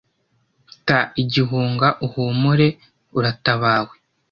Ta 0.87 0.99
igihunga 1.21 1.87
uhumure, 2.05 2.67
uratabawe 3.17 3.93